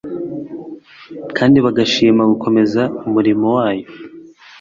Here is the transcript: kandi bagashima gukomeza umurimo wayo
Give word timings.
kandi 1.37 1.57
bagashima 1.65 2.21
gukomeza 2.31 2.81
umurimo 3.07 3.45
wayo 3.57 3.87